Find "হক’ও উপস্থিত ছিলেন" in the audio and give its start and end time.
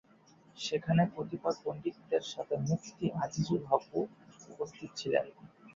3.71-5.25